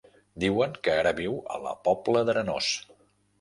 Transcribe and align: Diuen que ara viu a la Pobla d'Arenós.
Diuen 0.43 0.71
que 0.87 0.95
ara 1.01 1.11
viu 1.19 1.35
a 1.57 1.59
la 1.67 1.75
Pobla 1.89 2.25
d'Arenós. 2.31 2.73